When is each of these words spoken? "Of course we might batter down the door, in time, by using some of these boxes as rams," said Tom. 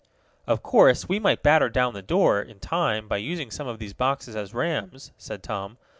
"Of 0.47 0.63
course 0.63 1.07
we 1.07 1.19
might 1.19 1.43
batter 1.43 1.69
down 1.69 1.93
the 1.93 2.01
door, 2.01 2.41
in 2.41 2.59
time, 2.59 3.07
by 3.07 3.17
using 3.17 3.51
some 3.51 3.67
of 3.67 3.77
these 3.77 3.93
boxes 3.93 4.35
as 4.35 4.51
rams," 4.51 5.11
said 5.15 5.43
Tom. 5.43 5.77